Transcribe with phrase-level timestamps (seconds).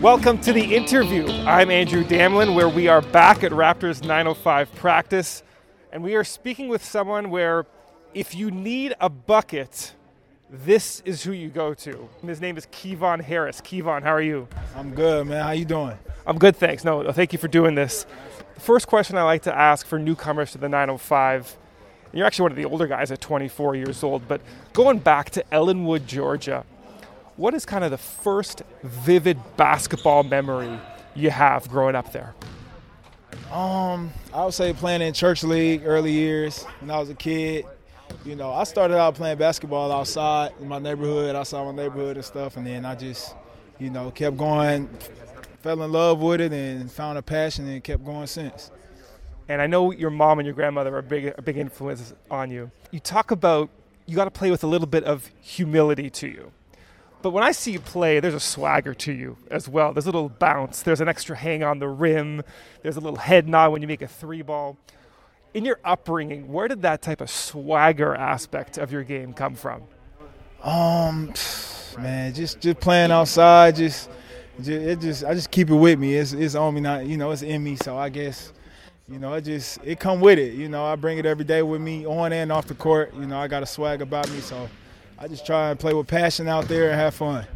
[0.00, 1.28] Welcome to the interview.
[1.44, 5.42] I'm Andrew Damelin, where we are back at Raptors 905 practice,
[5.92, 7.66] and we are speaking with someone where
[8.14, 9.92] if you need a bucket,
[10.48, 12.08] this is who you go to.
[12.24, 13.60] His name is Kevon Harris.
[13.60, 14.48] Kevon, how are you?
[14.74, 15.44] I'm good, man.
[15.44, 15.98] How you doing?
[16.26, 16.82] I'm good, thanks.
[16.82, 18.06] No, thank you for doing this.
[18.54, 21.58] The first question I like to ask for newcomers to the 905
[22.10, 24.40] and you're actually one of the older guys at 24 years old, but
[24.72, 26.64] going back to Ellenwood, Georgia,
[27.40, 30.78] what is kind of the first vivid basketball memory
[31.14, 32.34] you have growing up there?
[33.50, 37.64] Um, I would say playing in church league early years when I was a kid.
[38.26, 42.24] You know, I started out playing basketball outside in my neighborhood, outside my neighborhood and
[42.24, 43.34] stuff, and then I just,
[43.78, 44.90] you know, kept going,
[45.62, 48.70] fell in love with it, and found a passion, and kept going since.
[49.48, 52.70] And I know your mom and your grandmother are big, a big influence on you.
[52.90, 53.70] You talk about
[54.04, 56.52] you got to play with a little bit of humility to you.
[57.22, 59.92] But when I see you play, there's a swagger to you as well.
[59.92, 60.82] There's a little bounce.
[60.82, 62.42] There's an extra hang on the rim.
[62.82, 64.78] There's a little head nod when you make a three ball.
[65.52, 69.82] In your upbringing, where did that type of swagger aspect of your game come from?
[70.62, 71.34] Um,
[71.98, 74.08] man, just just playing outside, just,
[74.58, 76.14] just it just I just keep it with me.
[76.14, 77.76] It's it's on me, not you know, it's in me.
[77.76, 78.52] So I guess
[79.10, 80.54] you know, it just it come with it.
[80.54, 83.12] You know, I bring it every day with me, on and off the court.
[83.14, 84.68] You know, I got a swag about me, so
[85.22, 87.46] I just try and play with passion out there and have fun.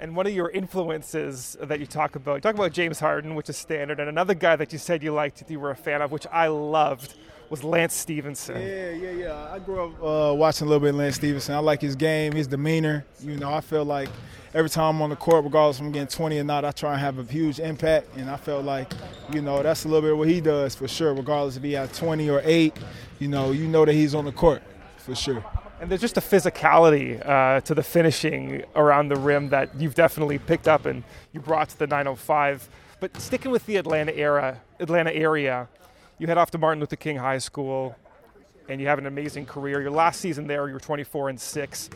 [0.00, 3.48] And one of your influences that you talk about, you talk about James Harden, which
[3.48, 6.02] is standard, and another guy that you said you liked, that you were a fan
[6.02, 7.14] of, which I loved,
[7.48, 8.60] was Lance Stephenson.
[8.60, 9.52] Yeah, yeah, yeah.
[9.52, 11.54] I grew up uh, watching a little bit of Lance Stephenson.
[11.54, 13.04] I like his game, his demeanor.
[13.20, 14.08] You know, I feel like
[14.52, 16.92] every time I'm on the court, regardless if I'm getting 20 or not, I try
[16.92, 18.16] and have a huge impact.
[18.16, 18.92] And I felt like,
[19.32, 21.94] you know, that's a little bit what he does for sure, regardless if he had
[21.94, 22.76] 20 or 8.
[23.20, 24.62] You know, you know that he's on the court
[24.96, 25.44] for sure.
[25.80, 30.38] And there's just a physicality uh, to the finishing around the rim that you've definitely
[30.38, 31.02] picked up and
[31.32, 32.68] you brought to the 905.
[33.00, 35.68] But sticking with the Atlanta era, Atlanta area,
[36.18, 37.96] you head off to Martin Luther King High School,
[38.68, 39.80] and you have an amazing career.
[39.80, 41.88] Your last season there, you were 24 and six.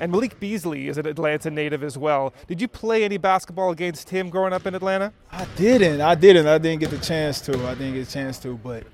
[0.00, 2.32] And Malik Beasley is an Atlanta native as well.
[2.48, 5.12] Did you play any basketball against him growing up in Atlanta?
[5.30, 6.00] I didn't.
[6.00, 6.46] I didn't.
[6.46, 7.52] I didn't get the chance to.
[7.66, 8.56] I didn't get a chance to.
[8.56, 8.84] But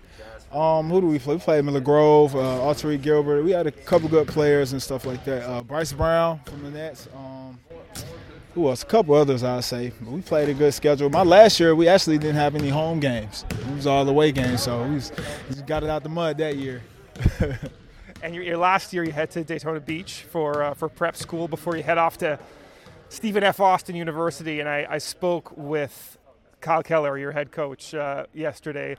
[0.52, 1.34] um, who do we play?
[1.36, 3.42] We played Miller Grove, uh, Alterique Gilbert.
[3.42, 5.48] We had a couple good players and stuff like that.
[5.48, 7.08] Uh, Bryce Brown from the Nets.
[7.14, 7.58] Um,
[8.54, 8.82] who else?
[8.82, 9.92] A couple others, I'd say.
[10.00, 11.08] But we played a good schedule.
[11.08, 13.46] My last year, we actually didn't have any home games.
[13.50, 15.12] It was all the way games, so we, was,
[15.48, 16.82] we got it out the mud that year.
[18.22, 21.48] and your, your, last year, you head to Daytona Beach for uh, for prep school
[21.48, 22.38] before you head off to
[23.08, 23.58] Stephen F.
[23.58, 24.60] Austin University.
[24.60, 26.18] And I, I spoke with
[26.60, 28.96] Kyle Keller, your head coach, uh, yesterday.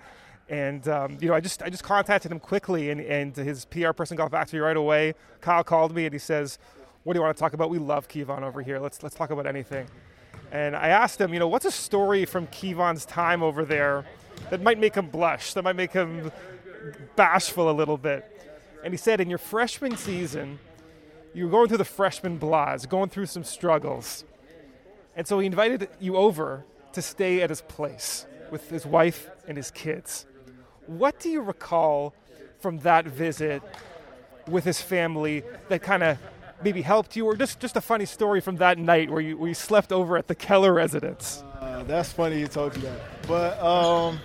[0.50, 3.92] And um, you know, I just I just contacted him quickly, and, and his PR
[3.92, 5.16] person got back to me right away.
[5.42, 6.60] Kyle called me and he says,
[7.04, 7.70] "What do you want to talk about?
[7.70, 8.80] We love Kevon over here.
[8.80, 9.88] Let's let's talk about anything."
[10.54, 14.06] And I asked him, you know, what's a story from Kevon's time over there
[14.52, 16.32] that might make him blush, that might make him
[17.16, 18.30] bashful a little bit.
[18.84, 20.60] And he said, in your freshman season,
[21.34, 24.26] you were going through the freshman blahs, going through some struggles.
[25.16, 29.58] And so he invited you over to stay at his place with his wife and
[29.58, 30.28] his kids.
[30.88, 32.14] What do you recall
[32.60, 33.62] from that visit
[34.48, 36.18] with his family that kind of
[36.64, 39.50] maybe helped you, or just, just a funny story from that night where you, where
[39.50, 41.44] you slept over at the Keller residence?
[41.60, 43.28] Uh, that's funny you told me that.
[43.28, 44.20] But um,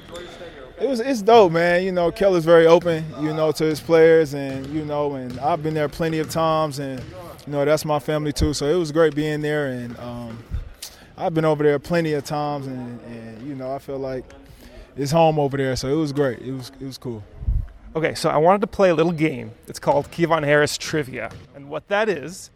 [0.81, 1.83] it was it's dope, man.
[1.83, 5.63] You know, Keller's very open, you know, to his players, and you know, and I've
[5.63, 7.01] been there plenty of times, and
[7.47, 8.55] you know, that's my family too.
[8.55, 10.39] So it was great being there, and um,
[11.17, 14.25] I've been over there plenty of times, and, and you know, I feel like
[14.99, 15.77] it's home over there.
[15.77, 16.41] So it was great.
[16.41, 17.23] It was it was cool.
[17.97, 19.53] Okay, so I wanted to play a little game.
[19.67, 22.51] It's called Kevon Harris Trivia, and what that is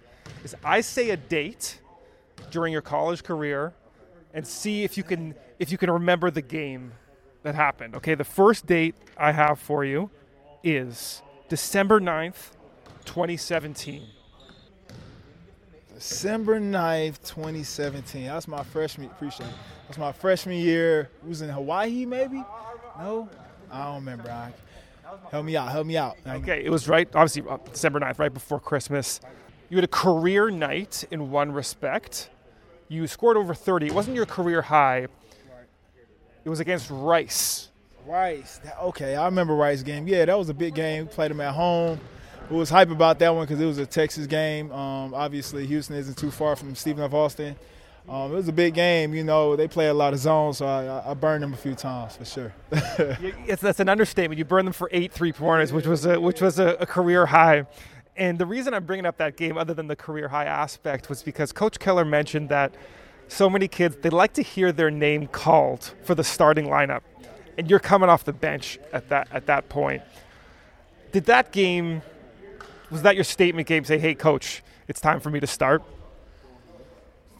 [0.44, 1.80] is I say a date
[2.50, 3.72] during your college career,
[4.34, 6.92] and see if you can if you can remember the game
[7.44, 7.94] that happened.
[7.96, 10.10] Okay, the first date I have for you
[10.62, 12.50] is December 9th,
[13.04, 14.06] 2017.
[16.02, 18.26] December 9th, 2017.
[18.26, 19.54] That's my freshman, appreciate it.
[19.86, 21.02] That's my freshman year.
[21.22, 22.44] It was in Hawaii, maybe?
[22.98, 23.28] No?
[23.70, 24.28] I don't remember.
[24.28, 24.52] I,
[25.30, 25.70] Help me out.
[25.70, 26.16] Help me out.
[26.26, 29.20] Okay, it was right, obviously, uh, December 9th, right before Christmas.
[29.70, 32.30] You had a career night in one respect.
[32.88, 33.86] You scored over 30.
[33.86, 35.06] It wasn't your career high,
[36.44, 37.68] it was against Rice.
[38.06, 38.60] Rice.
[38.82, 40.08] Okay, I remember Rice game.
[40.08, 41.06] Yeah, that was a big game.
[41.06, 42.00] We played them at home.
[42.52, 44.70] It was hype about that one because it was a Texas game.
[44.72, 47.14] Um, obviously, Houston isn't too far from Stephen F.
[47.14, 47.56] Austin.
[48.06, 49.14] Um, it was a big game.
[49.14, 51.74] You know, they play a lot of zones, so I, I burned them a few
[51.74, 52.52] times for sure.
[52.70, 54.36] it's, that's an understatement.
[54.36, 57.24] You burned them for eight three pointers, which was a, which was a, a career
[57.24, 57.64] high.
[58.18, 61.22] And the reason I'm bringing up that game, other than the career high aspect, was
[61.22, 62.74] because Coach Keller mentioned that
[63.28, 67.00] so many kids they like to hear their name called for the starting lineup,
[67.56, 70.02] and you're coming off the bench at that at that point.
[71.12, 72.02] Did that game
[72.92, 73.84] was that your statement game?
[73.84, 75.82] Say, hey, coach, it's time for me to start.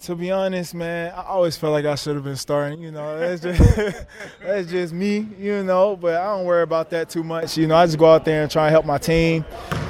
[0.01, 2.81] To be honest, man, I always felt like I should have been starting.
[2.81, 4.07] You know, that's just
[4.43, 5.29] that's just me.
[5.39, 7.57] You know, but I don't worry about that too much.
[7.57, 9.45] You know, I just go out there and try and help my team,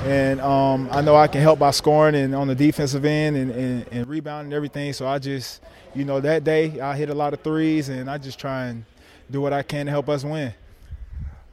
[0.05, 3.51] and um, I know I can help by scoring and on the defensive end and,
[3.53, 4.93] and, and rebounding and everything.
[4.93, 5.63] So I just,
[5.95, 8.85] you know, that day I hit a lot of threes, and I just try and
[9.31, 10.53] do what I can to help us win.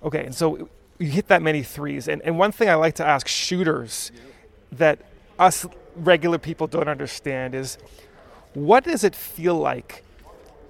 [0.03, 0.67] Okay, and so
[0.99, 2.07] you hit that many threes.
[2.07, 4.11] And, and one thing I like to ask shooters
[4.73, 4.99] that
[5.39, 5.65] us
[5.95, 7.77] regular people don't understand is
[8.53, 10.03] what does it feel like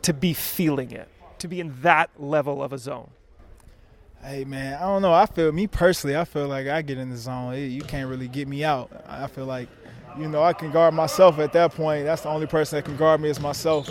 [0.03, 1.07] to be feeling it,
[1.39, 3.09] to be in that level of a zone?
[4.21, 5.13] Hey man, I don't know.
[5.13, 6.15] I feel me personally.
[6.15, 7.55] I feel like I get in the zone.
[7.55, 8.91] You can't really get me out.
[9.07, 9.69] I feel like,
[10.17, 12.05] you know, I can guard myself at that point.
[12.05, 13.89] That's the only person that can guard me is myself.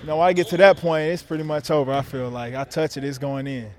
[0.00, 1.92] You know, I get to that point, it's pretty much over.
[1.92, 3.70] I feel like I touch it, it's going in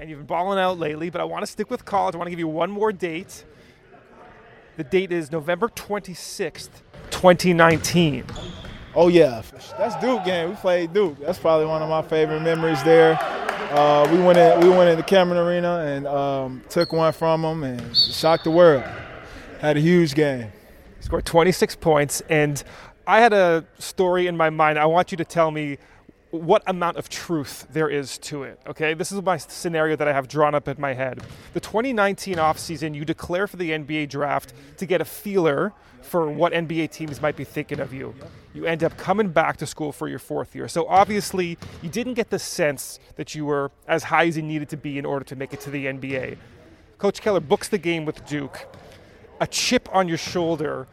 [0.00, 2.14] and you've been balling out lately, but I want to stick with college.
[2.14, 3.44] I want to give you one more date.
[4.78, 6.70] The date is November 26th,
[7.10, 8.24] 2019.
[8.94, 9.42] Oh, yeah.
[9.76, 10.50] That's Duke game.
[10.50, 11.18] We played Duke.
[11.20, 13.18] That's probably one of my favorite memories there.
[13.72, 17.42] Uh, we went in, we went in the Cameron Arena and um, took one from
[17.42, 18.82] them and shocked the world.
[19.60, 20.50] Had a huge game.
[21.00, 22.62] Scored 26 points, and
[23.06, 24.78] I had a story in my mind.
[24.78, 25.76] I want you to tell me
[26.30, 28.60] what amount of truth there is to it.
[28.66, 31.20] Okay, this is my scenario that I have drawn up in my head.
[31.54, 35.72] The 2019 offseason, you declare for the NBA draft to get a feeler
[36.02, 38.14] for what NBA teams might be thinking of you.
[38.54, 40.68] You end up coming back to school for your fourth year.
[40.68, 44.68] So obviously, you didn't get the sense that you were as high as you needed
[44.70, 46.36] to be in order to make it to the NBA.
[46.98, 48.66] Coach Keller books the game with Duke.
[49.40, 50.86] A chip on your shoulder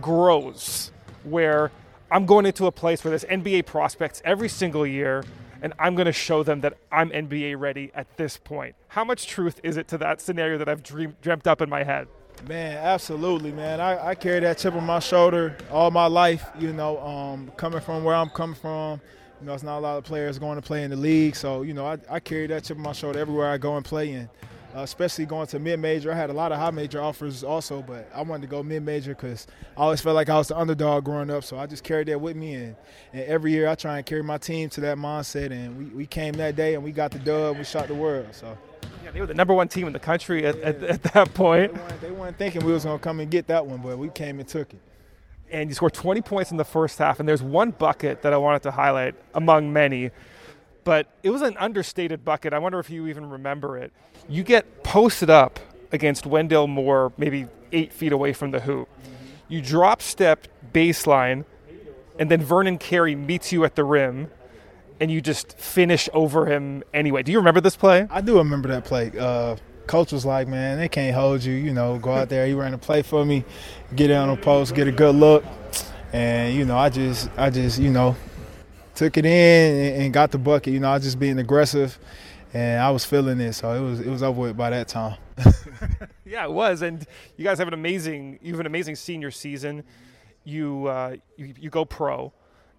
[0.00, 0.92] grows
[1.24, 1.70] where
[2.14, 5.24] I'm going into a place where there's NBA prospects every single year,
[5.62, 8.76] and I'm going to show them that I'm NBA ready at this point.
[8.86, 11.82] How much truth is it to that scenario that I've dream, dreamt up in my
[11.82, 12.06] head?
[12.46, 13.80] Man, absolutely, man.
[13.80, 16.46] I, I carry that chip on my shoulder all my life.
[16.56, 19.00] You know, um, coming from where I'm coming from,
[19.40, 21.34] you know, it's not a lot of players going to play in the league.
[21.34, 23.84] So, you know, I, I carry that chip on my shoulder everywhere I go and
[23.84, 24.12] play.
[24.12, 24.28] And
[24.74, 26.10] uh, especially going to mid major.
[26.12, 28.82] I had a lot of high major offers also, but I wanted to go mid
[28.82, 31.44] major because I always felt like I was the underdog growing up.
[31.44, 32.76] So I just carried that with me, and,
[33.12, 35.50] and every year I try and carry my team to that mindset.
[35.52, 37.58] And we, we came that day and we got the dub.
[37.58, 38.28] We shot the world.
[38.32, 38.56] So.
[39.02, 40.64] Yeah, they were the number one team in the country at, yeah.
[40.64, 41.74] at, at, that point.
[41.74, 44.08] They weren't, they weren't thinking we was gonna come and get that one, but we
[44.08, 44.80] came and took it
[45.50, 47.20] and you scored 20 points in the first half.
[47.20, 50.10] And there's one bucket that I wanted to highlight among many
[50.84, 52.52] but it was an understated bucket.
[52.52, 53.92] I wonder if you even remember it.
[54.28, 55.58] You get posted up
[55.92, 58.88] against Wendell Moore, maybe eight feet away from the hoop.
[59.48, 61.44] You drop step baseline,
[62.18, 64.30] and then Vernon Carey meets you at the rim,
[65.00, 67.22] and you just finish over him anyway.
[67.22, 68.06] Do you remember this play?
[68.10, 69.12] I do remember that play.
[69.18, 71.54] Uh, coach was like, "Man, they can't hold you.
[71.54, 72.46] You know, go out there.
[72.46, 73.44] He ran a play for me,
[73.94, 75.44] get it on the post, get a good look."
[76.12, 78.16] And you know, I just, I just, you know,
[78.94, 80.72] took it in and got the bucket.
[80.72, 81.98] You know, I was just being aggressive,
[82.52, 83.54] and I was feeling it.
[83.54, 85.16] So it was it was over with by that time.
[86.24, 86.82] yeah, it was.
[86.82, 87.04] And
[87.36, 89.84] you guys have an amazing you have an amazing senior season.
[90.44, 92.32] You uh, you, you go pro,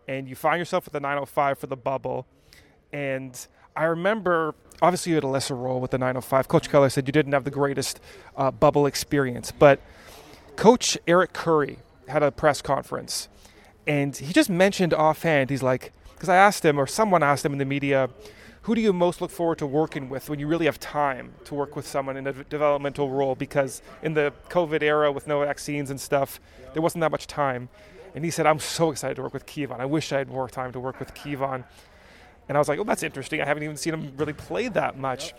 [0.08, 2.26] and you find yourself with the 905 for the bubble,
[2.92, 3.48] and.
[3.78, 6.48] I remember, obviously, you had a lesser role with the 905.
[6.48, 8.00] Coach Keller said you didn't have the greatest
[8.38, 9.82] uh, bubble experience, but
[10.56, 13.28] Coach Eric Curry had a press conference,
[13.86, 15.92] and he just mentioned offhand, he's like,
[16.25, 18.10] because I asked him, or someone asked him in the media,
[18.63, 21.53] who do you most look forward to working with when you really have time to
[21.53, 23.36] work with someone in a developmental role?
[23.36, 26.39] Because in the COVID era with no vaccines and stuff,
[26.74, 27.70] there wasn't that much time.
[28.15, 29.79] And he said, I'm so excited to work with Kevon.
[29.79, 31.63] I wish I had more time to work with Kevon.
[32.50, 33.39] And I was like, oh, that's interesting.
[33.39, 35.36] I haven't even seen him really play that much.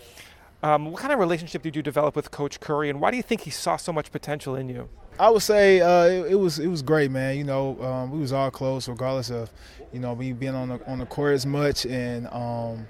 [0.63, 3.23] Um, what kind of relationship did you develop with Coach Curry, and why do you
[3.23, 4.89] think he saw so much potential in you?
[5.19, 7.37] I would say uh, it, it, was it was great, man.
[7.37, 9.51] You know, um, we was all close, regardless of
[9.93, 12.87] you know me being on the on the court as much, and um,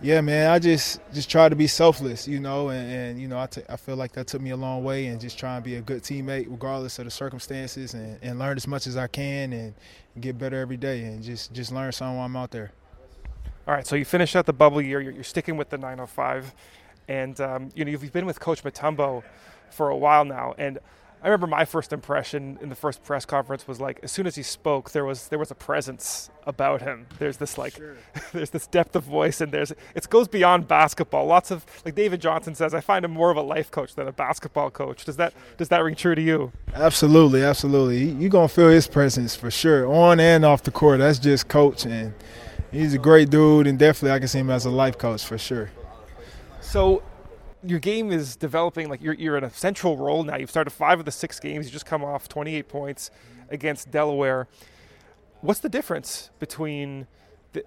[0.00, 0.50] Yeah, man.
[0.50, 3.62] I just just try to be selfless, you know, and, and you know I, t-
[3.68, 5.80] I feel like that took me a long way, and just try and be a
[5.80, 9.74] good teammate regardless of the circumstances, and, and learn as much as I can, and
[10.20, 12.70] get better every day, and just just learn something while I'm out there.
[13.68, 14.98] All right, so you finish out the bubble year.
[14.98, 16.54] You're, you're sticking with the 905,
[17.06, 19.22] and um, you know you've been with Coach Mutombo
[19.70, 20.78] for a while now, and
[21.22, 24.36] I remember my first impression in the first press conference was like as soon as
[24.36, 27.06] he spoke there was there was a presence about him.
[27.18, 27.96] There's this like sure.
[28.32, 31.26] there's this depth of voice and there's it goes beyond basketball.
[31.26, 34.06] Lots of like David Johnson says I find him more of a life coach than
[34.06, 35.04] a basketball coach.
[35.04, 36.52] Does that does that ring true to you?
[36.72, 38.10] Absolutely, absolutely.
[38.12, 41.00] You're going to feel his presence for sure on and off the court.
[41.00, 42.14] That's just coach and
[42.70, 45.38] he's a great dude and definitely I can see him as a life coach for
[45.38, 45.70] sure.
[46.60, 47.02] So
[47.62, 50.36] your game is developing like you're, you're in a central role now.
[50.36, 51.66] You've started five of the six games.
[51.66, 53.10] You just come off 28 points
[53.50, 54.48] against Delaware.
[55.40, 57.06] What's the difference between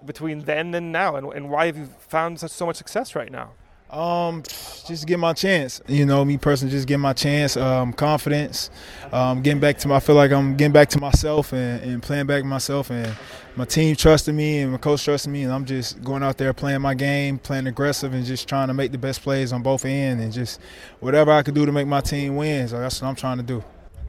[0.05, 3.31] between then and now, and, and why have you found such, so much success right
[3.31, 3.51] now?
[3.91, 4.41] Um,
[4.87, 5.81] just get my chance.
[5.85, 7.57] You know, me personally, just get my chance.
[7.57, 8.69] Um, confidence.
[9.11, 9.97] Um, getting back to my.
[9.97, 13.13] I feel like I'm getting back to myself and, and playing back myself, and
[13.57, 16.53] my team trusting me and my coach trusting me, and I'm just going out there
[16.53, 19.83] playing my game, playing aggressive, and just trying to make the best plays on both
[19.83, 20.61] ends, and just
[21.01, 22.69] whatever I could do to make my team win.
[22.69, 23.61] So that's what I'm trying to do.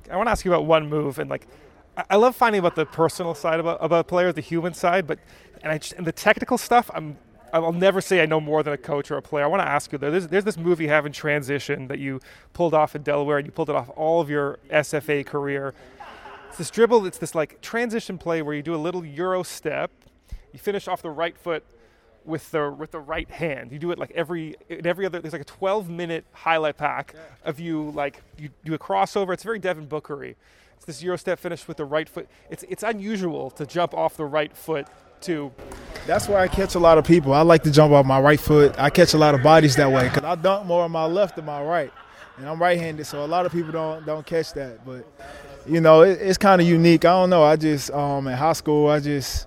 [0.09, 1.49] I want to ask you about one move, and like,
[2.09, 5.19] I love finding about the personal side about about players, the human side, but
[5.61, 6.89] and I and the technical stuff.
[6.95, 7.19] I'm
[7.53, 9.45] I'll never say I know more than a coach or a player.
[9.45, 10.11] I want to ask you though.
[10.11, 12.21] There's, there's this move you have in transition that you
[12.55, 15.75] pulled off in Delaware, and you pulled it off all of your SFA career.
[16.49, 17.07] It's this dribble.
[17.07, 19.91] It's this like transition play where you do a little euro step.
[20.53, 21.65] You finish off the right foot
[22.25, 23.73] with the with the right hand.
[23.73, 25.21] You do it like every in every other.
[25.21, 29.33] There's like a 12 minute highlight pack of you like you do a crossover.
[29.33, 30.37] It's very Devin Bookery.
[30.77, 32.29] It's this euro step finish with the right foot.
[32.51, 34.87] It's it's unusual to jump off the right foot
[35.23, 35.52] too.
[36.07, 37.33] That's where I catch a lot of people.
[37.33, 38.75] I like to jump off my right foot.
[38.79, 41.37] I catch a lot of bodies that way because I dunk more on my left
[41.37, 41.93] than my right,
[42.38, 44.85] and I'm right-handed, so a lot of people don't don't catch that.
[44.85, 45.07] But
[45.67, 47.05] you know, it, it's kind of unique.
[47.05, 47.45] I don't know.
[47.45, 49.47] I just um, in high school, I just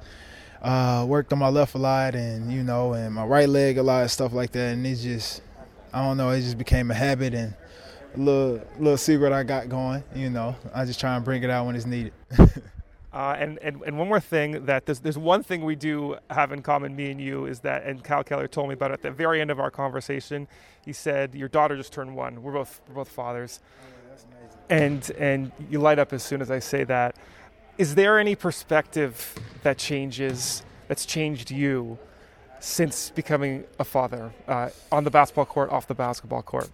[0.62, 3.84] uh, worked on my left a lot, and you know, and my right leg a
[3.84, 5.42] lot of stuff like that, and it just
[5.94, 6.30] I don't know.
[6.30, 7.54] It just became a habit and
[8.16, 10.04] a little little secret I got going.
[10.16, 12.14] You know, I just try and bring it out when it's needed.
[13.16, 16.52] Uh, and, and, and one more thing that there's, there's one thing we do have
[16.52, 19.02] in common, me and you, is that, and Kyle Keller told me about it at
[19.04, 20.50] the very end of our conversation.
[20.84, 22.44] He said, Your daughter just turned one.
[22.44, 23.62] We're both, we're both fathers.
[23.64, 24.26] Oh,
[24.70, 27.16] and, and you light up as soon as I say that.
[27.78, 31.98] Is there any perspective that changes, that's changed you
[32.60, 36.70] since becoming a father uh, on the basketball court, off the basketball court?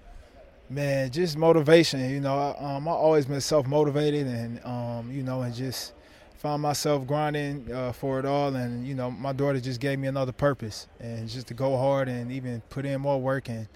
[0.71, 2.09] Man, just motivation.
[2.09, 5.93] You know, I, um, I've always been self motivated and, um, you know, and just
[6.41, 10.07] found myself grinding uh, for it all, and you know, my daughter just gave me
[10.07, 13.67] another purpose, and just to go hard and even put in more work and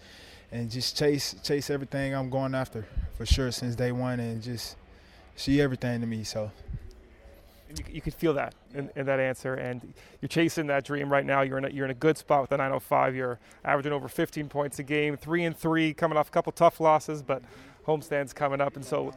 [0.51, 4.77] and just chase chase everything I'm going after for sure since day one, and just
[5.36, 6.24] see everything to me.
[6.24, 6.51] So.
[7.69, 11.25] You, you could feel that in, in, that answer, and you're chasing that dream right
[11.25, 11.41] now.
[11.41, 13.15] You're in a, you're in a good spot with the 905.
[13.15, 16.79] You're averaging over 15 points a game, three and three, coming off a couple tough
[16.79, 17.41] losses, but
[17.86, 19.13] homestands coming up, and so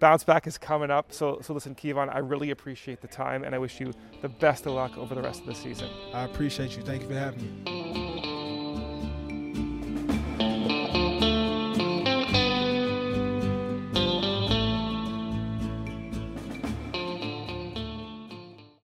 [0.00, 1.12] bounce back is coming up.
[1.12, 3.92] So, so listen, Kevon, I really appreciate the time, and I wish you
[4.22, 5.88] the best of luck over the rest of the season.
[6.12, 6.82] I appreciate you.
[6.82, 7.79] Thank you for having me.